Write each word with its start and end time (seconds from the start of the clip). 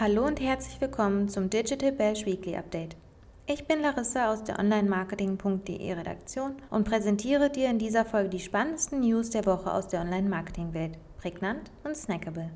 Hallo 0.00 0.24
und 0.26 0.40
herzlich 0.40 0.80
willkommen 0.80 1.28
zum 1.28 1.50
Digital 1.50 1.92
Bash 1.92 2.24
Weekly 2.24 2.56
Update. 2.56 2.96
Ich 3.46 3.66
bin 3.66 3.82
Larissa 3.82 4.32
aus 4.32 4.42
der 4.42 4.58
Online-Marketing.de 4.58 5.92
Redaktion 5.92 6.54
und 6.70 6.88
präsentiere 6.88 7.50
dir 7.50 7.68
in 7.68 7.78
dieser 7.78 8.06
Folge 8.06 8.30
die 8.30 8.40
spannendsten 8.40 9.00
News 9.00 9.28
der 9.28 9.44
Woche 9.44 9.70
aus 9.70 9.88
der 9.88 10.00
Online-Marketing-Welt. 10.00 10.96
Prägnant 11.18 11.70
und 11.84 11.94
snackable. 11.94 12.50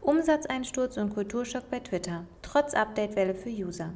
Umsatzeinsturz 0.00 0.96
und 0.96 1.12
Kulturschock 1.12 1.68
bei 1.70 1.80
Twitter, 1.80 2.24
trotz 2.40 2.72
Updatewelle 2.72 3.34
für 3.34 3.50
User. 3.50 3.92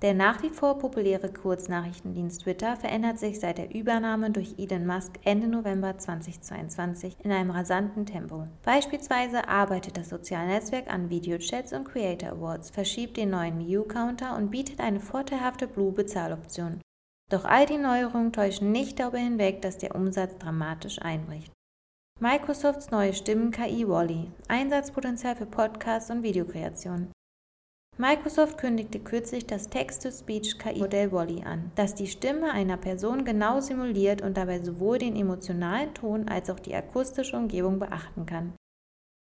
Der 0.00 0.14
nach 0.14 0.44
wie 0.44 0.50
vor 0.50 0.78
populäre 0.78 1.28
Kurznachrichtendienst 1.28 2.42
Twitter 2.42 2.76
verändert 2.76 3.18
sich 3.18 3.40
seit 3.40 3.58
der 3.58 3.74
Übernahme 3.74 4.30
durch 4.30 4.54
Elon 4.56 4.86
Musk 4.86 5.18
Ende 5.24 5.48
November 5.48 5.98
2022 5.98 7.16
in 7.24 7.32
einem 7.32 7.50
rasanten 7.50 8.06
Tempo. 8.06 8.44
Beispielsweise 8.64 9.48
arbeitet 9.48 9.96
das 9.96 10.10
soziale 10.10 10.46
Netzwerk 10.46 10.88
an 10.88 11.10
Videochats 11.10 11.72
und 11.72 11.84
Creator 11.84 12.30
Awards, 12.30 12.70
verschiebt 12.70 13.16
den 13.16 13.30
neuen 13.30 13.58
View-Counter 13.58 14.36
und 14.36 14.52
bietet 14.52 14.78
eine 14.78 15.00
vorteilhafte 15.00 15.66
Blue-Bezahloption. 15.66 16.80
Doch 17.28 17.44
all 17.44 17.66
die 17.66 17.78
Neuerungen 17.78 18.32
täuschen 18.32 18.70
nicht 18.70 19.00
darüber 19.00 19.18
hinweg, 19.18 19.62
dass 19.62 19.78
der 19.78 19.96
Umsatz 19.96 20.38
dramatisch 20.38 21.02
einbricht. 21.02 21.52
Microsofts 22.20 22.92
neue 22.92 23.14
Stimmen-KI 23.14 23.88
Wally, 23.88 24.30
Einsatzpotenzial 24.46 25.34
für 25.34 25.46
Podcasts 25.46 26.10
und 26.10 26.22
Videokreation. 26.22 27.10
Microsoft 28.00 28.58
kündigte 28.58 29.00
kürzlich 29.00 29.44
das 29.46 29.70
Text-to-Speech-KI-Modell 29.70 31.10
Wally 31.10 31.42
an, 31.42 31.72
das 31.74 31.96
die 31.96 32.06
Stimme 32.06 32.52
einer 32.52 32.76
Person 32.76 33.24
genau 33.24 33.58
simuliert 33.58 34.22
und 34.22 34.36
dabei 34.36 34.60
sowohl 34.60 34.98
den 34.98 35.16
emotionalen 35.16 35.92
Ton 35.94 36.28
als 36.28 36.48
auch 36.48 36.60
die 36.60 36.76
akustische 36.76 37.36
Umgebung 37.36 37.80
beachten 37.80 38.24
kann. 38.24 38.52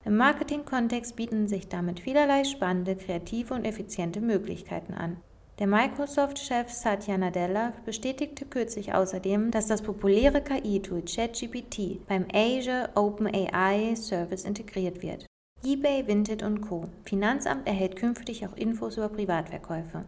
Im 0.06 0.16
Marketing-Kontext 0.16 1.16
bieten 1.16 1.48
sich 1.48 1.68
damit 1.68 2.02
vielerlei 2.02 2.44
spannende, 2.44 2.96
kreative 2.96 3.56
und 3.56 3.66
effiziente 3.66 4.22
Möglichkeiten 4.22 4.94
an. 4.94 5.18
Der 5.58 5.66
Microsoft-Chef 5.66 6.70
Satya 6.70 7.18
Nadella 7.18 7.74
bestätigte 7.84 8.46
kürzlich 8.46 8.94
außerdem, 8.94 9.50
dass 9.50 9.66
das 9.66 9.82
populäre 9.82 10.44
KI-Tool 10.44 11.02
ChatGPT 11.02 12.06
beim 12.08 12.28
Azure 12.32 12.92
OpenAI 12.94 13.96
Service 13.96 14.46
integriert 14.46 15.02
wird 15.02 15.26
eBay, 15.64 16.08
Vinted 16.08 16.44
und 16.44 16.62
Co. 16.62 16.86
Finanzamt 17.04 17.68
erhält 17.68 17.96
künftig 17.96 18.46
auch 18.46 18.56
Infos 18.56 18.96
über 18.98 19.10
Privatverkäufe. 19.10 20.06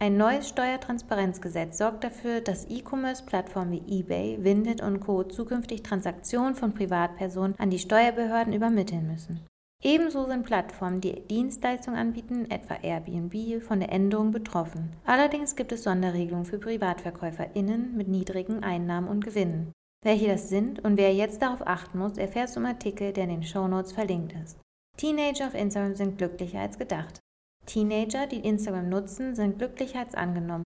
Ein 0.00 0.16
neues 0.16 0.48
Steuertransparenzgesetz 0.48 1.76
sorgt 1.76 2.02
dafür, 2.02 2.40
dass 2.40 2.68
E-Commerce-Plattformen 2.70 3.72
wie 3.72 4.00
eBay, 4.00 4.42
Vinted 4.42 4.82
und 4.82 5.00
Co. 5.00 5.22
zukünftig 5.24 5.82
Transaktionen 5.82 6.54
von 6.54 6.72
Privatpersonen 6.72 7.54
an 7.58 7.68
die 7.68 7.78
Steuerbehörden 7.78 8.54
übermitteln 8.54 9.06
müssen. 9.06 9.46
Ebenso 9.82 10.26
sind 10.26 10.44
Plattformen, 10.44 11.02
die 11.02 11.26
Dienstleistungen 11.28 11.98
anbieten, 11.98 12.50
etwa 12.50 12.74
Airbnb, 12.82 13.62
von 13.62 13.80
der 13.80 13.92
Änderung 13.92 14.30
betroffen. 14.30 14.96
Allerdings 15.04 15.56
gibt 15.56 15.72
es 15.72 15.84
Sonderregelungen 15.84 16.46
für 16.46 16.58
PrivatverkäuferInnen 16.58 17.96
mit 17.96 18.08
niedrigen 18.08 18.64
Einnahmen 18.64 19.08
und 19.08 19.24
Gewinnen. 19.24 19.72
Welche 20.02 20.28
das 20.28 20.48
sind 20.48 20.82
und 20.82 20.96
wer 20.96 21.14
jetzt 21.14 21.42
darauf 21.42 21.66
achten 21.66 21.98
muss, 21.98 22.16
erfährst 22.16 22.56
du 22.56 22.60
im 22.60 22.66
Artikel, 22.66 23.12
der 23.12 23.24
in 23.24 23.30
den 23.30 23.42
Shownotes 23.42 23.92
verlinkt 23.92 24.32
ist. 24.32 24.58
Teenager 25.00 25.46
auf 25.46 25.54
Instagram 25.54 25.94
sind 25.94 26.18
glücklicher 26.18 26.60
als 26.60 26.76
gedacht. 26.76 27.20
Teenager, 27.64 28.26
die 28.26 28.46
Instagram 28.46 28.90
nutzen, 28.90 29.34
sind 29.34 29.56
glücklicher 29.56 30.00
als 30.00 30.14
angenommen. 30.14 30.62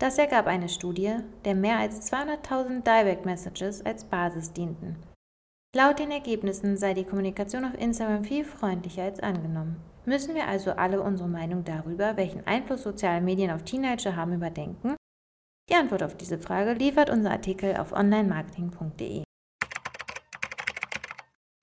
Das 0.00 0.18
ergab 0.18 0.48
eine 0.48 0.68
Studie, 0.68 1.18
der 1.44 1.54
mehr 1.54 1.78
als 1.78 2.10
200.000 2.12 2.82
Direct 2.82 3.24
Messages 3.24 3.86
als 3.86 4.02
Basis 4.02 4.52
dienten. 4.52 4.96
Laut 5.76 6.00
den 6.00 6.10
Ergebnissen 6.10 6.76
sei 6.76 6.94
die 6.94 7.04
Kommunikation 7.04 7.64
auf 7.64 7.74
Instagram 7.74 8.24
viel 8.24 8.44
freundlicher 8.44 9.04
als 9.04 9.20
angenommen. 9.20 9.76
Müssen 10.04 10.34
wir 10.34 10.48
also 10.48 10.72
alle 10.72 11.00
unsere 11.00 11.28
Meinung 11.28 11.62
darüber, 11.62 12.16
welchen 12.16 12.44
Einfluss 12.44 12.82
soziale 12.82 13.20
Medien 13.20 13.52
auf 13.52 13.62
Teenager 13.62 14.16
haben, 14.16 14.32
überdenken? 14.32 14.96
Die 15.70 15.76
Antwort 15.76 16.02
auf 16.02 16.16
diese 16.16 16.40
Frage 16.40 16.72
liefert 16.72 17.08
unser 17.08 17.30
Artikel 17.30 17.76
auf 17.76 17.92
onlinemarketing.de. 17.92 19.22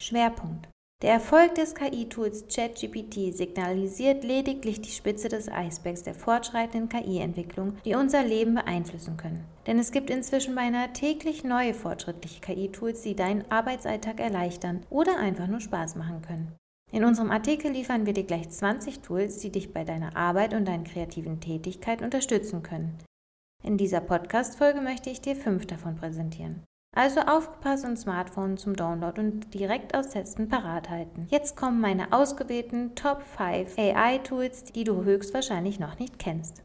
Schwerpunkt 0.01 0.72
der 1.03 1.11
Erfolg 1.11 1.55
des 1.55 1.75
KI-Tools 1.75 2.45
ChatGPT 2.47 3.35
signalisiert 3.35 4.23
lediglich 4.23 4.79
die 4.79 4.89
Spitze 4.89 5.27
des 5.27 5.49
Eisbergs 5.49 6.03
der 6.03 6.15
fortschreitenden 6.15 6.87
KI-Entwicklung, 6.87 7.75
die 7.83 7.95
unser 7.95 8.23
Leben 8.23 8.55
beeinflussen 8.55 9.17
können. 9.17 9.43
Denn 9.67 9.77
es 9.79 9.91
gibt 9.91 10.09
inzwischen 10.09 10.55
beinahe 10.55 10.93
täglich 10.93 11.43
neue 11.43 11.73
fortschrittliche 11.73 12.39
KI-Tools, 12.39 13.01
die 13.01 13.17
deinen 13.17 13.43
Arbeitsalltag 13.51 14.21
erleichtern 14.21 14.85
oder 14.89 15.17
einfach 15.17 15.47
nur 15.47 15.59
Spaß 15.59 15.97
machen 15.97 16.21
können. 16.21 16.55
In 16.93 17.03
unserem 17.03 17.31
Artikel 17.31 17.71
liefern 17.71 18.05
wir 18.05 18.13
dir 18.13 18.23
gleich 18.23 18.49
20 18.49 19.01
Tools, 19.01 19.39
die 19.39 19.51
dich 19.51 19.73
bei 19.73 19.83
deiner 19.83 20.15
Arbeit 20.15 20.53
und 20.53 20.65
deinen 20.65 20.85
kreativen 20.85 21.41
Tätigkeiten 21.41 22.05
unterstützen 22.05 22.63
können. 22.63 22.97
In 23.61 23.77
dieser 23.77 23.99
Podcast-Folge 23.99 24.79
möchte 24.79 25.09
ich 25.09 25.19
dir 25.19 25.35
fünf 25.35 25.65
davon 25.65 25.97
präsentieren. 25.97 26.63
Also 26.95 27.21
aufgepasst 27.21 27.85
und 27.85 27.97
Smartphone 27.97 28.57
zum 28.57 28.75
Download 28.75 29.19
und 29.19 29.51
direkt 29.53 29.95
aus 29.95 30.09
Testen 30.09 30.47
parat 30.47 30.91
halten. 30.91 31.25
Jetzt 31.31 31.57
kommen 31.57 31.81
meine 31.81 32.13
ausgewählten 32.13 32.93
Top 32.93 33.23
5 33.23 33.77
AI-Tools, 33.79 34.65
die 34.65 34.83
du 34.83 35.03
höchstwahrscheinlich 35.03 35.79
noch 35.79 35.97
nicht 35.97 36.19
kennst. 36.19 36.63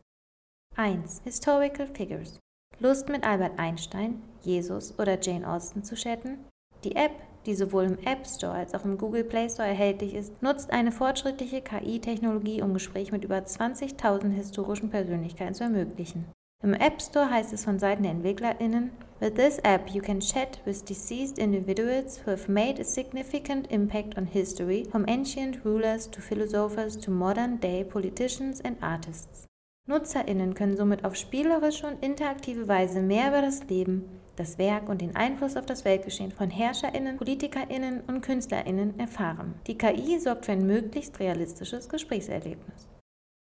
1. 0.76 1.22
Historical 1.24 1.86
Figures. 1.86 2.38
Lust 2.78 3.08
mit 3.08 3.24
Albert 3.24 3.58
Einstein, 3.58 4.22
Jesus 4.42 4.98
oder 4.98 5.18
Jane 5.18 5.48
Austen 5.48 5.82
zu 5.82 5.94
chatten? 5.94 6.38
Die 6.84 6.94
App, 6.94 7.12
die 7.46 7.54
sowohl 7.54 7.84
im 7.84 7.98
App 8.04 8.26
Store 8.26 8.52
als 8.52 8.74
auch 8.74 8.84
im 8.84 8.98
Google 8.98 9.24
Play 9.24 9.48
Store 9.48 9.66
erhältlich 9.66 10.14
ist, 10.14 10.42
nutzt 10.42 10.70
eine 10.70 10.92
fortschrittliche 10.92 11.62
KI-Technologie, 11.62 12.60
um 12.60 12.74
Gespräche 12.74 13.12
mit 13.12 13.24
über 13.24 13.38
20.000 13.38 14.30
historischen 14.30 14.90
Persönlichkeiten 14.90 15.54
zu 15.54 15.64
ermöglichen. 15.64 16.26
Im 16.64 16.74
App 16.74 17.00
Store 17.00 17.30
heißt 17.30 17.52
es 17.52 17.64
von 17.64 17.78
Seiten 17.78 18.02
der 18.02 18.12
EntwicklerInnen, 18.12 18.90
With 19.20 19.34
this 19.34 19.58
app 19.62 19.90
you 19.90 20.02
can 20.02 20.18
chat 20.18 20.60
with 20.64 20.84
deceased 20.84 21.38
individuals 21.38 22.20
who 22.24 22.32
have 22.32 22.50
made 22.50 22.80
a 22.80 22.84
significant 22.84 23.70
impact 23.70 24.18
on 24.18 24.26
history, 24.26 24.84
from 24.90 25.04
ancient 25.08 25.64
rulers 25.64 26.10
to 26.10 26.20
philosophers 26.20 26.96
to 26.98 27.12
modern 27.12 27.60
day 27.60 27.84
politicians 27.84 28.60
and 28.60 28.76
artists. 28.80 29.46
NutzerInnen 29.88 30.54
können 30.54 30.76
somit 30.76 31.04
auf 31.04 31.14
spielerische 31.14 31.86
und 31.86 32.04
interaktive 32.04 32.66
Weise 32.66 33.02
mehr 33.02 33.28
über 33.28 33.40
das 33.40 33.64
Leben, 33.68 34.04
das 34.34 34.58
Werk 34.58 34.88
und 34.88 35.00
den 35.00 35.14
Einfluss 35.14 35.56
auf 35.56 35.66
das 35.66 35.84
Weltgeschehen 35.84 36.32
von 36.32 36.50
HerrscherInnen, 36.50 37.18
PolitikerInnen 37.18 38.02
und 38.06 38.20
KünstlerInnen 38.20 38.98
erfahren. 38.98 39.54
Die 39.68 39.78
KI 39.78 40.18
sorgt 40.18 40.46
für 40.46 40.52
ein 40.52 40.66
möglichst 40.66 41.18
realistisches 41.20 41.88
Gesprächserlebnis. 41.88 42.88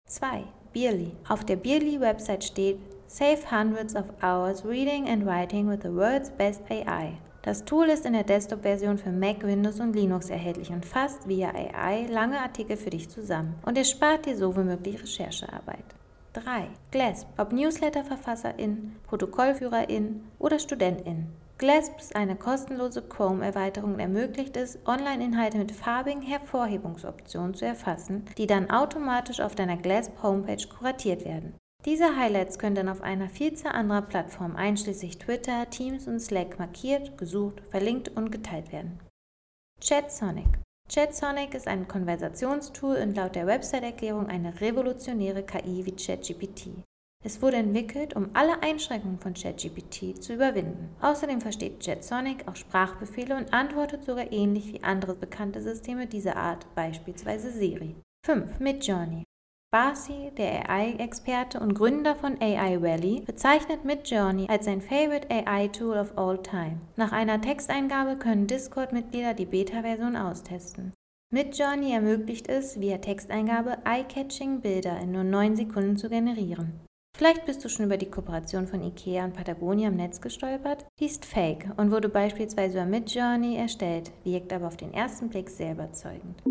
2. 0.06 0.44
Beerly. 0.72 1.12
Auf 1.28 1.44
der 1.44 1.56
Beerly-Website 1.56 2.44
steht, 2.44 2.78
Save 3.16 3.44
hundreds 3.44 3.94
of 3.94 4.10
hours 4.24 4.64
reading 4.64 5.08
and 5.08 5.24
writing 5.24 5.68
with 5.68 5.82
the 5.82 5.94
world's 5.94 6.30
best 6.30 6.62
AI. 6.68 7.16
Das 7.42 7.64
Tool 7.64 7.88
ist 7.88 8.06
in 8.06 8.14
der 8.14 8.24
Desktop-Version 8.24 8.98
für 8.98 9.12
Mac, 9.12 9.44
Windows 9.44 9.78
und 9.78 9.94
Linux 9.94 10.30
erhältlich 10.30 10.70
und 10.70 10.84
fasst 10.84 11.28
via 11.28 11.52
AI 11.54 12.08
lange 12.10 12.40
Artikel 12.40 12.76
für 12.76 12.90
dich 12.90 13.08
zusammen 13.08 13.54
und 13.64 13.78
es 13.78 13.88
spart 13.88 14.26
dir 14.26 14.36
so 14.36 14.56
wie 14.56 14.64
möglich 14.64 15.00
Recherchearbeit. 15.00 15.84
3. 16.32 16.66
GLASP. 16.90 17.28
Ob 17.38 17.52
Newsletter-VerfasserIn, 17.52 18.96
ProtokollführerIn 19.06 20.24
oder 20.40 20.58
StudentIn. 20.58 21.28
GLASP 21.58 21.96
ist 22.00 22.16
eine 22.16 22.34
kostenlose 22.34 23.00
Chrome-Erweiterung 23.00 23.94
und 23.94 24.00
ermöglicht 24.00 24.56
es, 24.56 24.76
Online-Inhalte 24.86 25.58
mit 25.58 25.70
farbigen 25.70 26.22
Hervorhebungsoptionen 26.22 27.54
zu 27.54 27.64
erfassen, 27.64 28.24
die 28.38 28.48
dann 28.48 28.70
automatisch 28.70 29.38
auf 29.38 29.54
deiner 29.54 29.76
GLASP-Homepage 29.76 30.66
kuratiert 30.66 31.24
werden. 31.24 31.54
Diese 31.84 32.16
Highlights 32.16 32.58
können 32.58 32.76
dann 32.76 32.88
auf 32.88 33.02
einer 33.02 33.28
Vielzahl 33.28 33.72
anderer 33.72 34.02
Plattformen 34.02 34.56
einschließlich 34.56 35.18
Twitter, 35.18 35.68
Teams 35.68 36.08
und 36.08 36.18
Slack 36.18 36.58
markiert, 36.58 37.18
gesucht, 37.18 37.62
verlinkt 37.68 38.08
und 38.08 38.30
geteilt 38.30 38.72
werden. 38.72 39.00
ChatSonic 39.86 40.46
ChatSonic 40.90 41.54
ist 41.54 41.66
ein 41.66 41.88
Konversationstool 41.88 42.96
und 42.96 43.16
laut 43.16 43.34
der 43.34 43.46
Website-Erklärung 43.46 44.28
eine 44.28 44.60
revolutionäre 44.60 45.42
KI 45.42 45.84
wie 45.86 45.96
ChatGPT. 45.96 46.68
Es 47.22 47.40
wurde 47.40 47.56
entwickelt, 47.56 48.14
um 48.14 48.28
alle 48.34 48.62
Einschränkungen 48.62 49.18
von 49.18 49.32
ChatGPT 49.32 50.22
zu 50.22 50.34
überwinden. 50.34 50.94
Außerdem 51.00 51.40
versteht 51.40 51.82
ChatSonic 51.82 52.46
auch 52.46 52.56
Sprachbefehle 52.56 53.34
und 53.36 53.52
antwortet 53.54 54.04
sogar 54.04 54.30
ähnlich 54.30 54.72
wie 54.72 54.82
andere 54.82 55.14
bekannte 55.14 55.62
Systeme 55.62 56.06
dieser 56.06 56.36
Art, 56.36 56.66
beispielsweise 56.74 57.50
Siri. 57.50 57.96
5. 58.26 58.60
Midjourney 58.60 59.24
Barsi, 59.74 60.30
der 60.38 60.70
AI-Experte 60.70 61.58
und 61.58 61.74
Gründer 61.74 62.14
von 62.14 62.40
AI 62.40 62.80
Valley, 62.80 63.22
bezeichnet 63.26 63.84
Midjourney 63.84 64.46
als 64.48 64.66
sein 64.66 64.80
favorite 64.80 65.26
AI-Tool 65.28 65.98
of 65.98 66.16
all 66.16 66.40
time. 66.40 66.78
Nach 66.94 67.10
einer 67.10 67.40
Texteingabe 67.40 68.14
können 68.14 68.46
Discord-Mitglieder 68.46 69.34
die 69.34 69.46
Beta-Version 69.46 70.14
austesten. 70.14 70.92
Midjourney 71.32 71.92
ermöglicht 71.92 72.48
es, 72.48 72.78
via 72.78 72.98
Texteingabe 72.98 73.78
eye-catching 73.84 74.60
Bilder 74.60 74.96
in 75.00 75.10
nur 75.10 75.24
9 75.24 75.56
Sekunden 75.56 75.96
zu 75.96 76.08
generieren. 76.08 76.80
Vielleicht 77.16 77.44
bist 77.44 77.64
du 77.64 77.68
schon 77.68 77.86
über 77.86 77.96
die 77.96 78.10
Kooperation 78.10 78.68
von 78.68 78.80
IKEA 78.80 79.24
und 79.24 79.34
Patagonia 79.34 79.88
im 79.88 79.96
Netz 79.96 80.20
gestolpert. 80.20 80.86
Die 81.00 81.06
ist 81.06 81.24
fake 81.24 81.66
und 81.78 81.90
wurde 81.90 82.08
beispielsweise 82.08 82.78
über 82.78 82.86
Midjourney 82.86 83.56
erstellt, 83.56 84.12
wirkt 84.22 84.52
aber 84.52 84.68
auf 84.68 84.76
den 84.76 84.94
ersten 84.94 85.30
Blick 85.30 85.50
sehr 85.50 85.72
überzeugend. 85.72 86.44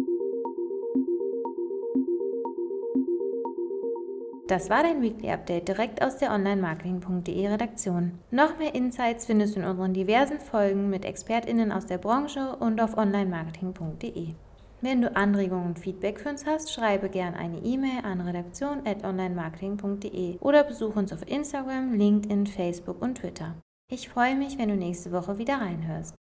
Das 4.48 4.69
war 4.69 4.84
dein 4.84 5.01
Weekly 5.01 5.31
Update 5.31 5.69
direkt 5.69 6.04
aus 6.04 6.18
der 6.18 6.34
Online-Marketing.de 6.34 7.48
Redaktion. 7.48 8.19
Noch 8.30 8.57
mehr 8.57 8.75
Insights 8.75 9.25
findest 9.25 9.56
du 9.56 9.62
in 9.62 9.66
unseren 9.66 9.94
diversen 9.94 10.42
Folgen 10.42 10.90
mit 10.90 11.06
ExpertInnen 11.06 11.72
aus 11.72 11.86
der 11.86 11.98
Branche 11.98 12.57
und 12.57 12.81
auf 12.81 12.98
Online-Marketing.de. 12.98 14.34
Wenn 14.81 15.01
du 15.01 15.16
Anregungen 15.16 15.68
und 15.68 15.80
Feedback 15.80 16.19
für 16.19 16.28
uns 16.28 16.45
hast, 16.45 16.74
schreibe 16.74 17.07
gerne 17.07 17.38
eine 17.38 17.60
E-Mail 17.60 18.04
an 18.04 18.19
redaktion.onlinemarketing.de 18.19 20.40
oder 20.40 20.66
besuche 20.66 21.00
uns 21.00 21.13
auf 21.13 21.25
Instagram, 21.25 21.94
LinkedIn, 21.94 22.45
Facebook 22.45 23.01
und 23.01 23.19
Twitter. 23.19 23.56
Ich 23.90 24.10
freue 24.10 24.36
mich, 24.36 24.57
wenn 24.57 24.68
du 24.68 24.75
nächste 24.75 25.13
Woche 25.13 25.38
wieder 25.38 25.62
reinhörst. 25.62 26.16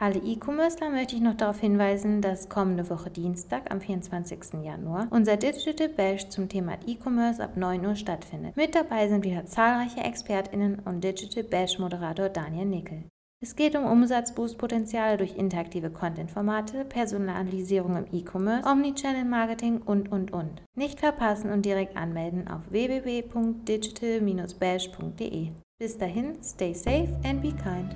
Alle 0.00 0.18
E-Commercer 0.18 0.90
möchte 0.90 1.14
ich 1.14 1.22
noch 1.22 1.36
darauf 1.36 1.60
hinweisen, 1.60 2.20
dass 2.20 2.48
kommende 2.48 2.90
Woche 2.90 3.10
Dienstag 3.10 3.72
am 3.72 3.80
24. 3.80 4.64
Januar 4.64 5.06
unser 5.10 5.36
Digital 5.36 5.88
Bash 5.88 6.28
zum 6.30 6.48
Thema 6.48 6.72
E-Commerce 6.84 7.40
ab 7.40 7.56
9 7.56 7.86
Uhr 7.86 7.94
stattfindet. 7.94 8.56
Mit 8.56 8.74
dabei 8.74 9.06
sind 9.06 9.24
wieder 9.24 9.46
zahlreiche 9.46 10.00
ExpertInnen 10.00 10.80
und 10.80 11.04
Digital 11.04 11.44
Bash 11.44 11.78
Moderator 11.78 12.28
Daniel 12.28 12.66
Nickel. 12.66 13.04
Es 13.40 13.54
geht 13.54 13.76
um 13.76 13.84
Umsatzboostpotenziale 13.84 15.16
durch 15.16 15.36
interaktive 15.36 15.90
Content-Formate, 15.90 16.84
Personalisierung 16.86 17.96
im 17.96 18.06
E-Commerce, 18.10 18.68
Omnichannel-Marketing 18.68 19.80
und, 19.82 20.10
und, 20.10 20.32
und. 20.32 20.60
Nicht 20.74 20.98
verpassen 20.98 21.52
und 21.52 21.64
direkt 21.64 21.96
anmelden 21.96 22.48
auf 22.48 22.68
www.digital-bash.de. 22.70 25.50
Bis 25.78 25.98
dahin, 25.98 26.42
stay 26.42 26.72
safe 26.72 27.16
and 27.24 27.42
be 27.42 27.52
kind. 27.52 27.94